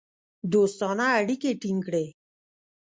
دوستانه 0.53 1.05
اړیکې 1.19 1.51
ټینګ 1.61 1.79
کړې. 1.87 2.05